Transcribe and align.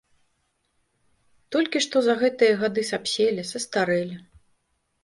Толькі 1.57 1.83
што 1.87 1.97
за 2.09 2.17
гэтыя 2.25 2.53
гады 2.65 2.81
сапселі, 2.91 3.41
састарэлі. 3.53 4.17